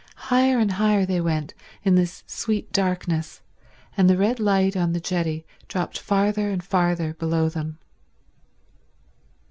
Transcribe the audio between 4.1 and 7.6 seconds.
red light on the jetty dropped farther and farther below